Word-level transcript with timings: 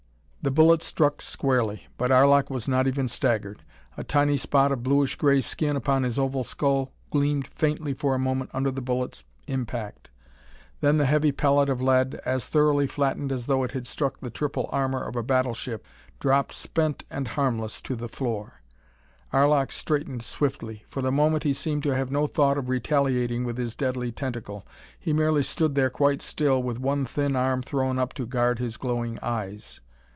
The 0.43 0.49
bullet 0.49 0.81
struck 0.81 1.21
squarely, 1.21 1.85
but 1.99 2.09
Arlok 2.09 2.49
was 2.49 2.67
not 2.67 2.87
even 2.87 3.07
staggered. 3.07 3.61
A 3.95 4.03
tiny 4.03 4.37
spot 4.37 4.71
of 4.71 4.81
bluish 4.81 5.15
gray 5.15 5.39
skin 5.39 5.75
upon 5.75 6.01
his 6.01 6.17
oval 6.17 6.43
skull 6.43 6.93
gleamed 7.11 7.45
faintly 7.45 7.93
for 7.93 8.15
a 8.15 8.17
moment 8.17 8.49
under 8.51 8.71
the 8.71 8.81
bullet's 8.81 9.23
impact. 9.45 10.09
Then 10.79 10.97
the 10.97 11.05
heavy 11.05 11.31
pellet 11.31 11.69
of 11.69 11.79
lead, 11.79 12.15
as 12.25 12.47
thoroughly 12.47 12.87
flattened 12.87 13.31
as 13.31 13.45
though 13.45 13.63
it 13.63 13.73
had 13.73 13.85
struck 13.85 14.19
the 14.19 14.31
triple 14.31 14.67
armor 14.71 15.03
of 15.03 15.15
a 15.15 15.21
battleship, 15.21 15.85
dropped 16.19 16.53
spent 16.53 17.03
and 17.11 17.27
harmless 17.27 17.79
to 17.83 17.95
the 17.95 18.09
floor. 18.09 18.63
Arlok 19.31 19.71
straightened 19.71 20.23
swiftly. 20.23 20.83
For 20.87 21.03
the 21.03 21.11
moment 21.11 21.43
he 21.43 21.53
seemed 21.53 21.83
to 21.83 21.93
have 21.95 22.09
no 22.09 22.25
thought 22.25 22.57
of 22.57 22.67
retaliating 22.67 23.43
with 23.43 23.59
his 23.59 23.75
deadly 23.75 24.11
tentacle. 24.11 24.65
He 24.99 25.13
merely 25.13 25.43
stood 25.43 25.75
there 25.75 25.91
quite 25.91 26.23
still 26.23 26.63
with 26.63 26.79
one 26.79 27.05
thin 27.05 27.35
arm 27.35 27.61
thrown 27.61 27.99
up 27.99 28.13
to 28.15 28.25
guard 28.25 28.57
his 28.57 28.77
glowing 28.77 29.19
eyes. 29.21 29.81